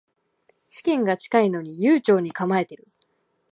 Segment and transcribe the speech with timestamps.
[0.67, 2.87] 試験が近いのに悠長に構えてる